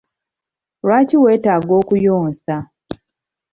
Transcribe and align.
Lwaki 0.85 1.15
wetaaga 1.23 1.71
okuyonsa? 1.81 2.55